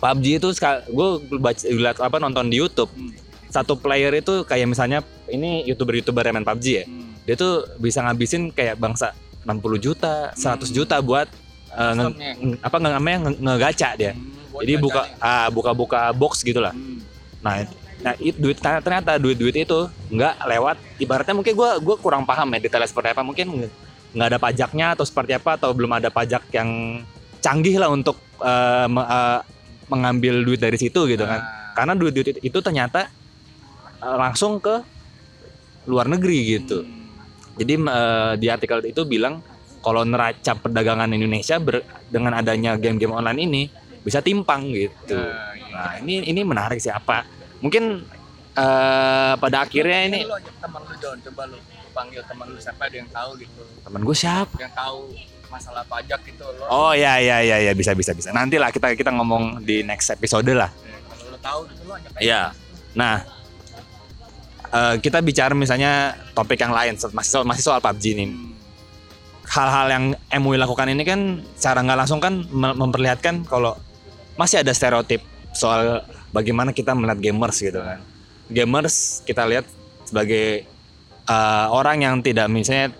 [0.00, 0.48] PUBG itu
[0.88, 1.08] gue
[1.40, 2.88] baca lihat apa nonton di YouTube,
[3.50, 6.84] satu player itu kayak misalnya ini youtuber-youtuber yang main PUBG ya,
[7.22, 9.10] dia tuh bisa ngabisin kayak bangsa
[9.42, 11.26] 60 juta, 100 juta buat
[11.70, 12.14] eh, nge-
[12.60, 14.12] apa nge- namanya nge- ngegaca dia.
[14.50, 16.74] Jadi buka ah, buka-buka box gitu lah.
[17.40, 17.64] Nah,
[18.00, 20.76] nah itu duit ternyata duit-duit itu nggak lewat.
[20.98, 23.22] Ibaratnya mungkin gue gua kurang paham ya detailnya seperti apa.
[23.22, 23.46] Mungkin
[24.10, 27.00] nggak ada pajaknya atau seperti apa atau belum ada pajak yang
[27.40, 29.40] canggih lah untuk eh, me- eh,
[29.86, 31.40] mengambil duit dari situ gitu kan.
[31.72, 33.08] Karena duit-duit itu ternyata
[34.00, 34.80] langsung ke
[35.86, 36.84] luar negeri gitu
[37.56, 39.44] jadi eh, di artikel itu bilang
[39.80, 43.62] kalau neraca perdagangan Indonesia ber- dengan adanya game-game online ini
[44.00, 45.16] bisa timpang gitu
[45.70, 47.24] Nah ini ini menarik sih apa?
[47.64, 48.04] Mungkin
[48.50, 51.58] eh pada akhirnya ini lu teman lu John, coba lu
[51.94, 54.54] panggil teman lu siapa ada yang tahu gitu, teman gue siapa?
[54.58, 55.14] yang tahu
[55.50, 56.66] masalah pajak gitu lo.
[56.70, 58.30] Oh ya ya ya ya bisa bisa bisa.
[58.30, 60.70] Nanti lah kita kita ngomong di next episode lah.
[60.70, 62.20] Kalau lu tahu gitu ajak aja.
[62.22, 62.42] Iya.
[62.94, 63.14] Nah
[64.72, 68.28] eh, kita bicara misalnya topik yang lain masih soal, masih soal PUBG nih.
[69.50, 70.04] Hal-hal yang
[70.42, 73.74] MUI lakukan ini kan secara nggak langsung kan mem- memperlihatkan kalau
[74.38, 77.98] masih ada stereotip soal bagaimana kita melihat gamers gitu kan.
[78.46, 79.66] Gamers kita lihat
[80.06, 80.64] sebagai
[81.26, 82.94] eh, orang yang tidak misalnya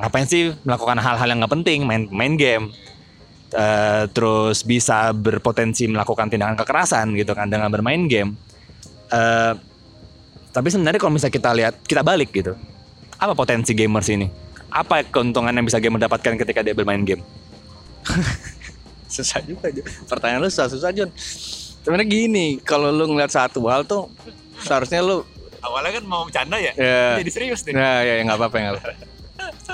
[0.00, 2.72] ngapain sih melakukan hal-hal yang nggak penting, main main game,
[3.52, 8.32] Eh, terus bisa berpotensi melakukan tindakan kekerasan gitu kan dengan bermain game.
[9.12, 9.52] Eh,
[10.52, 12.52] tapi sebenarnya kalau misalnya kita lihat, kita balik gitu,
[13.16, 14.28] apa potensi gamers ini?
[14.72, 17.24] Apa keuntungan yang bisa gamer dapatkan ketika dia bermain game?
[19.12, 19.84] susah juga Jon.
[20.08, 21.12] pertanyaan lu susah susah John
[21.84, 24.08] sebenarnya gini kalau lu ngeliat satu hal tuh
[24.64, 25.20] seharusnya lu
[25.62, 28.94] Awalnya kan mau bercanda ya, ya serius nah ya ya, nggak apa-apa nggak apa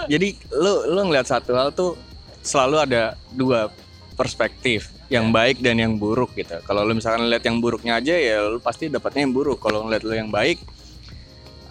[0.05, 1.97] jadi lu lu ngeliat satu hal tuh
[2.45, 3.73] selalu ada dua
[4.13, 6.61] perspektif yang baik dan yang buruk gitu.
[6.69, 9.59] Kalau lu misalkan lihat yang buruknya aja ya lu pasti dapatnya yang buruk.
[9.61, 10.61] Kalau ngeliat lu yang baik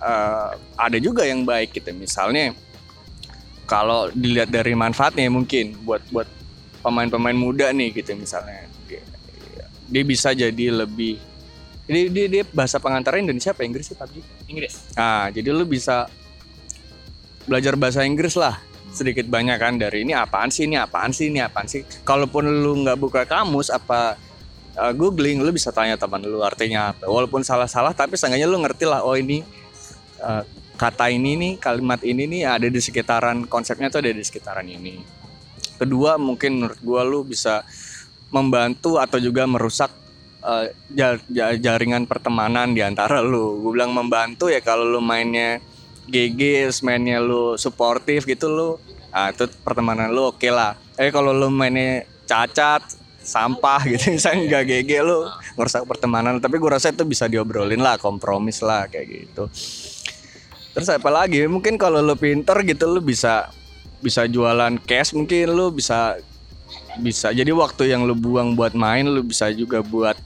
[0.02, 1.93] eh, ada juga yang baik gitu.
[1.93, 2.58] Misalnya
[3.69, 6.26] kalau dilihat dari manfaatnya mungkin buat buat
[6.82, 8.65] pemain-pemain muda nih gitu misalnya.
[8.89, 9.02] Dia,
[9.86, 11.21] dia bisa jadi lebih
[11.88, 13.63] dia, dia, dia bahasa pengantarnya Indonesia apa?
[13.63, 14.19] Inggris sih PUBG?
[14.52, 14.73] Inggris.
[14.91, 16.12] Nah, jadi lu bisa
[17.47, 18.60] belajar bahasa Inggris lah
[18.91, 21.86] sedikit banyak kan dari ini apaan sih ini apaan sih ini apaan sih.
[22.02, 24.17] Kalaupun lu nggak buka kamus apa
[24.78, 27.06] uh, googling, lu bisa tanya teman lu artinya apa.
[27.06, 29.06] Walaupun salah-salah, tapi seenggaknya lu ngerti lah.
[29.06, 29.45] Oh ini
[30.23, 30.41] uh,
[30.78, 35.02] kata ini nih, kalimat ini nih ada di sekitaran konsepnya tuh ada di sekitaran ini.
[35.78, 37.62] Kedua mungkin menurut gua lu bisa
[38.34, 39.88] membantu atau juga merusak
[40.43, 43.62] uh, ja- ja- jaringan pertemanan di antara lu.
[43.62, 45.62] Gue bilang membantu ya kalau lu mainnya
[46.08, 48.70] GG, mainnya lu suportif gitu lu,
[49.12, 50.80] ah itu pertemanan lu oke lah.
[50.96, 52.84] Eh kalau lu mainnya cacat,
[53.28, 55.28] sampah gitu misalnya nggak GG lu
[55.60, 56.39] ngerusak pertemanan.
[56.39, 59.52] Tapi gue rasa itu bisa diobrolin lah, kompromis lah kayak gitu.
[60.72, 61.43] Terus apa lagi?
[61.43, 63.52] Mungkin kalau lu pinter gitu lu bisa
[63.98, 66.22] bisa jualan cash mungkin lu bisa
[67.02, 70.17] bisa jadi waktu yang lu buang buat main lu bisa juga buat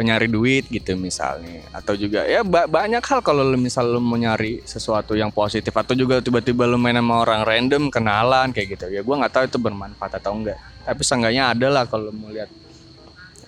[0.00, 1.60] nyari duit gitu misalnya.
[1.76, 5.74] Atau juga ya ba- banyak hal kalau lu misal lu mau nyari sesuatu yang positif.
[5.76, 8.88] Atau juga tiba-tiba lu main sama orang random kenalan kayak gitu.
[8.88, 10.56] Ya gua nggak tahu itu bermanfaat atau enggak.
[10.88, 12.48] Tapi seenggaknya ada lah kalau mau lihat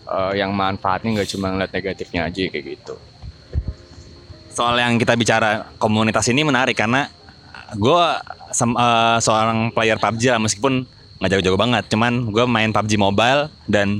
[0.04, 2.94] eh, yang manfaatnya nggak cuma ngeliat negatifnya aja kayak gitu.
[4.54, 7.10] Soal yang kita bicara komunitas ini menarik karena
[7.74, 8.04] gue
[9.18, 10.86] seorang player PUBG lah meskipun
[11.18, 13.98] nggak jago-jago banget, cuman gue main PUBG Mobile dan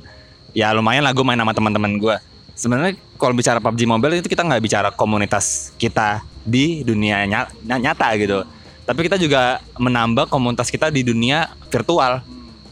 [0.55, 2.17] ya lumayan lah gue main sama teman-teman gue.
[2.65, 7.85] Sebenarnya kalau bicara PUBG Mobile itu kita nggak bicara komunitas kita di dunia nya- ny-
[7.85, 8.41] nyata gitu,
[8.89, 12.25] tapi kita juga menambah komunitas kita di dunia virtual.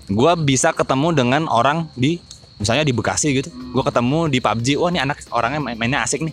[0.09, 2.16] Gue bisa ketemu dengan orang di
[2.57, 6.24] misalnya di Bekasi gitu, gue ketemu di PUBG, wah ini anak orangnya main- mainnya asik
[6.24, 6.33] nih.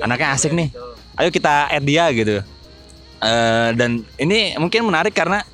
[0.00, 0.72] Anaknya asik nih.
[1.20, 2.40] Ayo kita add dia gitu.
[3.20, 5.44] Eh, dan ini mungkin menarik karena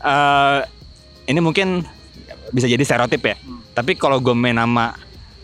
[0.00, 0.60] eh
[1.28, 1.84] ini mungkin
[2.56, 3.36] bisa jadi stereotip ya.
[3.76, 4.96] Tapi kalau gue main sama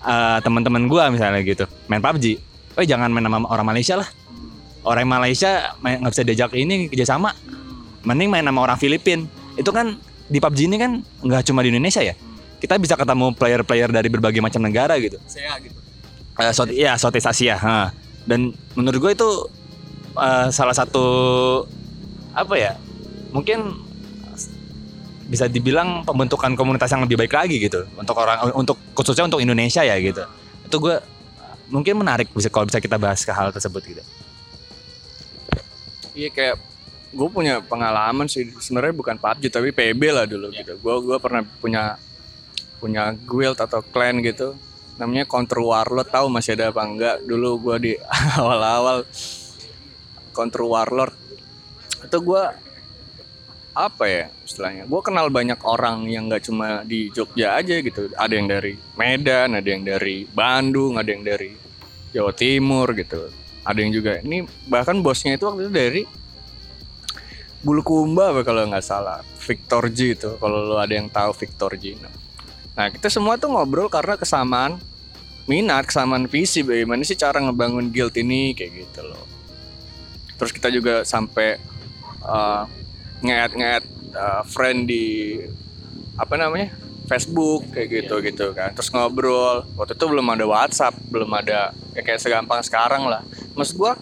[0.07, 2.39] uh, teman-teman gue misalnya gitu, main PUBG,
[2.79, 4.09] oh jangan main sama orang Malaysia lah.
[4.87, 7.35] Orang Malaysia main- nggak bisa diajak ini kerjasama.
[8.07, 9.27] Mending main sama orang Filipin.
[9.59, 9.99] Itu kan
[10.31, 12.15] di PUBG ini kan nggak cuma di Indonesia ya.
[12.63, 15.19] Kita bisa ketemu player-player dari berbagai macam negara gitu.
[15.27, 15.75] Saya gitu.
[16.39, 17.59] Eh, South, iya, Southeast Asia.
[17.59, 17.91] ha.
[18.23, 19.29] Dan menurut gue itu
[20.15, 21.05] eh, salah satu
[22.31, 22.79] apa ya?
[23.35, 23.86] Mungkin
[25.27, 29.83] bisa dibilang pembentukan komunitas yang lebih baik lagi gitu untuk orang untuk khususnya untuk Indonesia
[29.83, 30.23] ya gitu.
[30.63, 30.97] Itu gue
[31.67, 34.03] mungkin menarik bisa kalau bisa kita bahas ke hal tersebut gitu.
[36.17, 36.57] Iya kayak
[37.11, 40.79] gue punya pengalaman sih sebenarnya bukan PUBG tapi PB lah dulu gitu.
[40.79, 41.99] Gue gua pernah punya
[42.79, 44.55] punya guild atau clan gitu.
[44.97, 47.21] Namanya Counter Warlord tahu masih ada apa enggak?
[47.27, 47.93] Dulu gue di
[48.41, 49.03] awal-awal
[50.31, 51.15] Counter Warlord
[52.07, 52.43] itu gue
[53.77, 54.89] apa ya istilahnya?
[54.89, 58.09] Gue kenal banyak orang yang nggak cuma di Jogja aja gitu.
[58.17, 61.53] Ada yang dari Medan, ada yang dari Bandung, ada yang dari
[62.17, 63.29] Jawa Timur gitu.
[63.61, 66.03] Ada yang juga ini bahkan bosnya itu waktu itu dari
[67.61, 69.21] Bulukumba apa kalau nggak salah.
[69.37, 72.01] Victor G itu kalau lo ada yang tahu Victor G.
[72.73, 74.81] Nah kita semua tuh ngobrol karena kesamaan
[75.45, 79.25] minat, kesamaan visi bagaimana sih cara ngebangun guild ini kayak gitu loh.
[80.37, 81.59] Terus kita juga sampai
[82.23, 82.86] uh,
[83.25, 83.85] nge-add
[84.17, 85.39] uh, friend di
[86.17, 86.73] apa namanya
[87.07, 88.75] Facebook kayak gitu gitu kan.
[88.75, 89.63] Terus ngobrol.
[89.79, 93.23] Waktu itu belum ada WhatsApp belum ada ya kayak segampang sekarang lah.
[93.55, 93.95] Maksud gua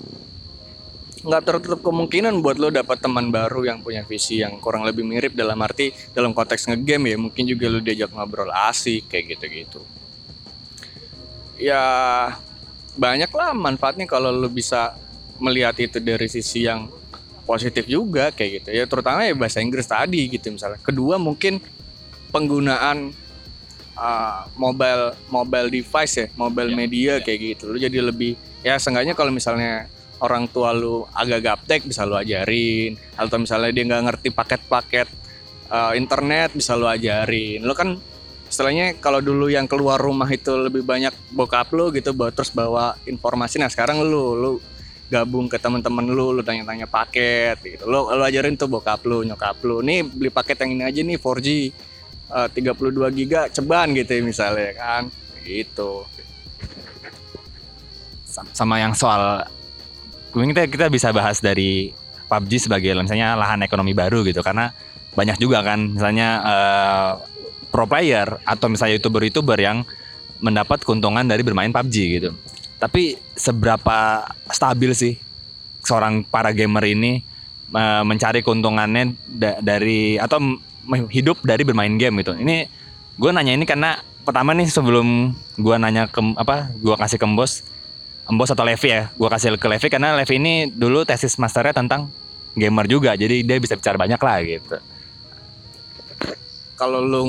[1.24, 5.32] nggak tertutup kemungkinan buat lo dapat teman baru yang punya visi yang kurang lebih mirip
[5.32, 9.80] dalam arti dalam konteks ngegame ya mungkin juga lo diajak ngobrol asik kayak gitu gitu
[11.56, 11.80] ya
[13.00, 14.92] banyak lah manfaatnya kalau lo bisa
[15.40, 16.92] melihat itu dari sisi yang
[17.44, 18.68] positif juga kayak gitu.
[18.72, 20.80] Ya terutama ya bahasa Inggris tadi gitu misalnya.
[20.80, 21.60] Kedua mungkin
[22.32, 23.12] penggunaan
[23.94, 27.70] uh, mobile mobile device ya mobile media kayak gitu.
[27.70, 29.86] Lu jadi lebih ya seenggaknya kalau misalnya
[30.24, 32.96] orang tua lu agak gaptek bisa lu ajarin.
[33.14, 35.08] Atau misalnya dia nggak ngerti paket-paket
[35.68, 37.60] uh, internet bisa lu ajarin.
[37.60, 38.00] Lu kan
[38.48, 42.96] istilahnya kalau dulu yang keluar rumah itu lebih banyak bokap lu gitu bawa terus bawa
[43.04, 43.60] informasi.
[43.60, 44.52] Nah sekarang lu lu
[45.14, 47.86] gabung ke teman-teman lu lu tanya-tanya paket gitu.
[47.86, 49.78] Lu lu ajarin tuh bokap lu nyokap lu.
[49.78, 51.48] Nih beli paket yang ini aja nih 4G
[52.34, 55.02] eh, 32 giga ceban gitu ya misalnya kan.
[55.46, 56.02] Gitu.
[58.26, 59.46] Sam- Sama yang soal
[60.34, 61.94] mungkin kita kita bisa bahas dari
[62.26, 64.42] PUBG sebagai misalnya lahan ekonomi baru gitu.
[64.42, 64.74] Karena
[65.14, 67.10] banyak juga kan misalnya eh,
[67.70, 69.86] pro player atau misalnya youtuber-youtuber yang
[70.42, 72.30] mendapat keuntungan dari bermain PUBG gitu.
[72.78, 75.14] Tapi seberapa stabil sih
[75.84, 77.24] seorang para gamer ini
[78.04, 80.38] mencari keuntungannya da- dari atau
[81.10, 82.36] hidup dari bermain game gitu.
[82.36, 82.68] Ini
[83.18, 87.62] gue nanya ini karena pertama nih sebelum gue nanya ke apa gue kasih ke Mbos
[88.24, 92.08] Mbos atau Levi ya gue kasih ke Levi karena Levi ini dulu tesis masternya tentang
[92.56, 94.76] gamer juga jadi dia bisa bicara banyak lah gitu
[96.74, 97.22] kalau lu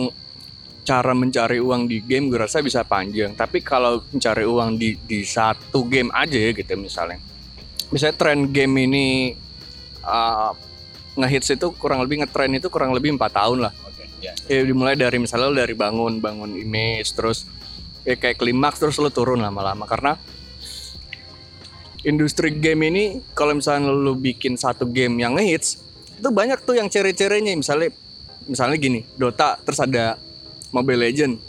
[0.85, 3.33] cara mencari uang di game gue rasa bisa panjang.
[3.33, 7.17] Tapi kalau mencari uang di di satu game aja ya gitu misalnya.
[7.89, 9.05] Misalnya tren game ini
[10.05, 10.53] uh,
[11.17, 13.73] ngehits itu kurang lebih ngetren itu kurang lebih empat tahun lah.
[14.21, 17.45] Ya dimulai dari misalnya lu dari bangun bangun image terus
[18.05, 19.89] ya kayak klimaks terus lu turun lama-lama.
[19.89, 20.13] Karena
[22.05, 25.81] industri game ini kalau misalnya lu bikin satu game yang ngehits
[26.15, 27.91] itu banyak tuh yang cere-cerenya misalnya
[28.45, 30.15] misalnya gini Dota terus ada
[30.75, 31.39] Mobile Legend.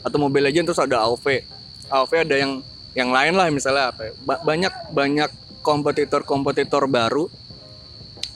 [0.00, 1.44] Atau Mobile Legend terus ada AoV
[1.92, 2.52] AoV ada yang
[2.96, 7.28] yang lain lah misalnya apa ya, ba- banyak banyak kompetitor-kompetitor baru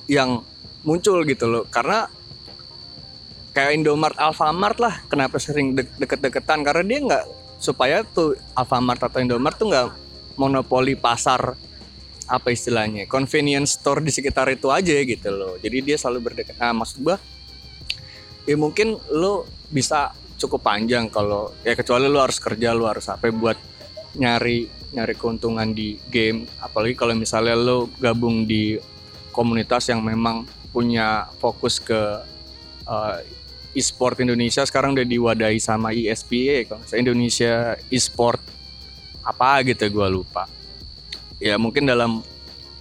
[0.05, 0.45] yang
[0.85, 1.64] muncul gitu loh.
[1.69, 2.09] Karena
[3.57, 6.61] kayak Indomart Alfamart lah kenapa sering de- deket-deketan.
[6.61, 7.25] Karena dia nggak
[7.59, 9.88] supaya tuh Alfamart atau Indomart tuh nggak
[10.37, 11.59] monopoli pasar
[12.29, 15.57] apa istilahnya convenience store di sekitar itu aja gitu loh.
[15.61, 17.17] Jadi dia selalu berdekat nah maksud gua
[18.49, 23.29] ya mungkin lo bisa cukup panjang kalau ya kecuali lo harus kerja lo harus apa
[23.35, 23.59] buat
[24.16, 26.49] nyari nyari keuntungan di game.
[26.62, 28.81] Apalagi kalau misalnya lo gabung di
[29.35, 32.01] komunitas yang memang punya fokus ke
[32.89, 33.16] uh,
[33.77, 37.53] e-sport Indonesia sekarang udah diwadahi sama E ISPA kalau nggak salah, Indonesia
[37.93, 38.41] e-sport
[39.23, 40.49] apa gitu gue lupa.
[41.39, 42.25] Ya mungkin dalam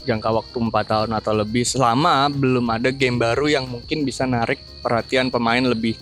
[0.08, 4.64] jangka waktu empat tahun atau lebih selama belum ada game baru yang mungkin bisa narik
[4.80, 6.00] perhatian pemain lebih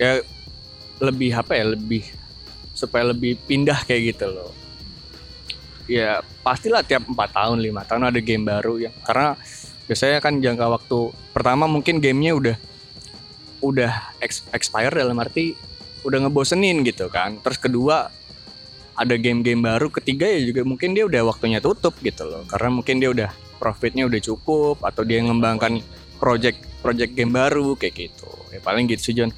[0.00, 0.22] ya
[1.02, 2.02] lebih apa ya lebih
[2.74, 4.50] supaya lebih pindah kayak gitu loh.
[5.84, 9.36] Ya pastilah tiap empat tahun lima tahun ada game baru ya karena
[9.84, 10.98] biasanya kan jangka waktu
[11.36, 12.56] pertama mungkin gamenya udah
[13.64, 15.56] udah ex- expire dalam arti
[16.04, 17.40] udah ngebosenin gitu kan.
[17.40, 18.12] Terus kedua
[18.94, 19.88] ada game-game baru.
[19.90, 22.44] Ketiga ya juga mungkin dia udah waktunya tutup gitu loh.
[22.46, 25.80] Karena mungkin dia udah profitnya udah cukup atau dia ngembangkan
[26.20, 28.30] project project game baru kayak gitu.
[28.52, 29.32] Ya paling gitu sih John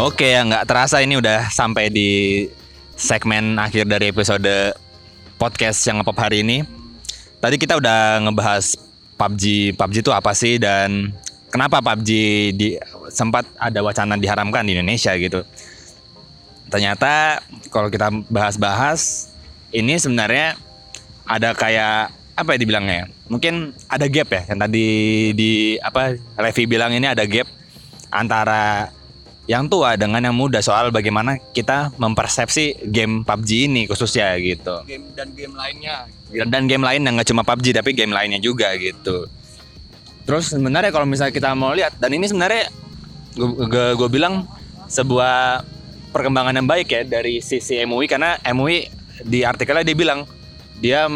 [0.00, 2.48] Oke ya nggak terasa ini udah sampai di
[2.96, 4.72] segmen akhir dari episode
[5.36, 6.64] podcast yang ngepop hari ini.
[7.36, 8.80] Tadi kita udah ngebahas
[9.20, 11.12] PUBG, PUBG itu apa sih dan
[11.52, 12.08] kenapa PUBG
[12.56, 12.80] di
[13.12, 15.44] sempat ada wacana diharamkan di Indonesia gitu.
[16.72, 19.28] Ternyata kalau kita bahas-bahas
[19.68, 20.56] ini sebenarnya
[21.28, 22.08] ada kayak
[22.40, 23.04] apa ya dibilangnya?
[23.04, 23.06] ya?
[23.28, 24.88] Mungkin ada gap ya yang tadi
[25.36, 27.52] di apa Levi bilang ini ada gap
[28.08, 28.96] antara
[29.50, 34.86] yang tua dengan yang muda soal bagaimana kita mempersepsi game PUBG ini khususnya gitu.
[34.86, 38.70] game dan game lainnya Dan game lain yang nggak cuma PUBG tapi game lainnya juga
[38.78, 39.26] gitu.
[40.22, 42.70] Terus sebenarnya kalau misalnya kita mau lihat dan ini sebenarnya
[43.98, 44.46] gue bilang
[44.86, 45.66] sebuah
[46.14, 48.86] perkembangan yang baik ya dari sisi MUI karena MUI
[49.26, 50.30] di artikelnya dia bilang
[50.78, 51.10] dia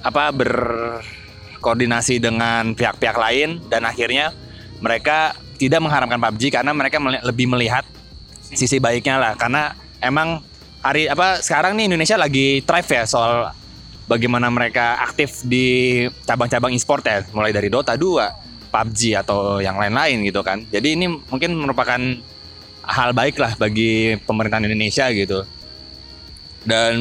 [0.00, 4.32] apa berkoordinasi dengan pihak-pihak lain dan akhirnya
[4.80, 5.36] mereka
[5.66, 7.86] tidak mengharamkan PUBG karena mereka meli- lebih melihat
[8.42, 10.42] sisi baiknya lah karena emang
[10.82, 13.54] hari apa sekarang nih Indonesia lagi thrive ya soal
[14.10, 20.26] bagaimana mereka aktif di cabang-cabang e-sport ya mulai dari Dota 2, PUBG atau yang lain-lain
[20.26, 20.66] gitu kan.
[20.68, 22.00] Jadi ini mungkin merupakan
[22.82, 25.46] hal baik lah bagi pemerintahan Indonesia gitu.
[26.66, 26.94] Dan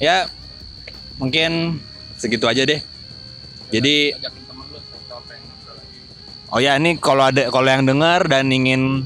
[0.00, 0.26] ya
[1.20, 1.78] mungkin
[2.16, 2.80] segitu aja deh.
[3.68, 4.16] Jadi
[6.48, 9.04] Oh ya, ini kalau ada kalau yang dengar dan ingin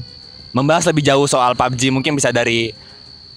[0.55, 2.71] membahas lebih jauh soal PUBG mungkin bisa dari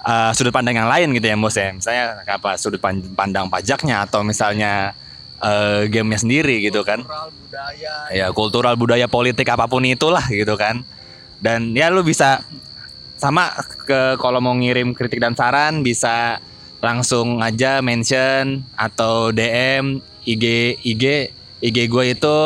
[0.05, 1.75] uh, sudut pandang yang lain gitu ya, Mus ya.
[1.75, 4.95] Misalnya apa sudut pan- pandang pajaknya atau misalnya
[5.43, 7.03] uh, gamenya sendiri gitu kan.
[7.03, 10.87] kultural budaya Ya, kultural, budaya, politik apa pun itulah gitu kan.
[11.43, 12.41] Dan ya lu bisa
[13.17, 13.49] sama
[13.83, 16.37] ke kalau mau ngirim kritik dan saran bisa
[16.79, 21.03] langsung aja mention atau DM IG IG
[21.65, 22.37] IG gue itu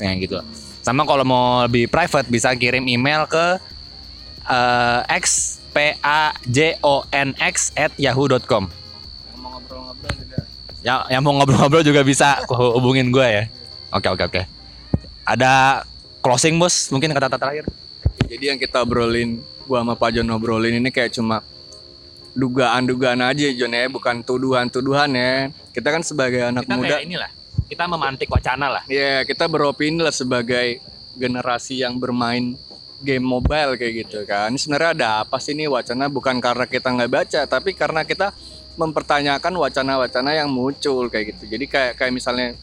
[0.02, 0.42] ya gitu.
[0.82, 3.62] Sama kalau mau lebih private bisa kirim email ke
[4.50, 6.42] uh, xpajonx
[7.78, 8.68] at yahoo.com.
[9.30, 10.38] yang mau ngobrol-ngobrol juga
[10.82, 13.46] Yang, yang mau ngobrol-ngobrol juga bisa hubungin gue ya.
[13.94, 14.42] Oke oke oke.
[15.28, 15.84] Ada
[16.24, 17.66] closing bos mungkin kata-kata terakhir.
[18.28, 21.40] jadi yang kita obrolin gua sama Pak Jon ngobrolin ini kayak cuma
[22.38, 23.90] dugaan-dugaan aja Jon ya.
[23.90, 25.50] Bukan tuduhan-tuduhan ya.
[25.74, 27.02] Kita kan sebagai anak muda.
[27.02, 27.34] inilah.
[27.68, 28.84] Kita memantik wacana lah.
[28.88, 30.80] ya kita beropini lah sebagai
[31.20, 32.56] generasi yang bermain
[33.02, 34.54] game mobile kayak gitu kan.
[34.54, 36.08] Ini sebenarnya ada apa sih ini wacana?
[36.08, 38.32] Bukan karena kita nggak baca tapi karena kita
[38.78, 41.50] mempertanyakan wacana-wacana yang muncul kayak gitu.
[41.50, 42.54] Jadi kayak kayak misalnya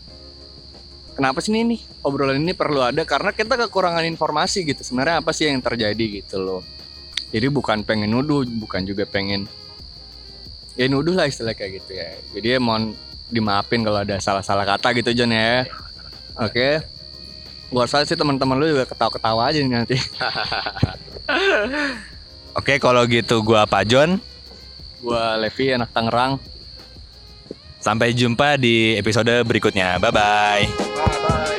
[1.18, 1.80] kenapa sih ini nih?
[2.06, 4.80] Obrolan ini perlu ada karena kita kekurangan informasi gitu.
[4.80, 6.62] Sebenarnya apa sih yang terjadi gitu loh?
[7.34, 9.50] Jadi bukan pengen nuduh bukan juga pengen
[10.74, 12.94] ya nuduh lah istilah kayak gitu ya jadi ya mohon
[13.30, 15.64] dimaafin kalau ada salah-salah kata gitu John ya
[16.38, 16.82] oke
[17.70, 19.96] gua rasa sih teman-teman lu juga ketawa-ketawa aja nih nanti
[22.54, 24.22] Oke kalau gitu gua Pak John.
[25.02, 26.38] gua Levi anak Tangerang
[27.84, 30.00] Sampai jumpa di episode berikutnya.
[30.00, 31.52] Bye bye.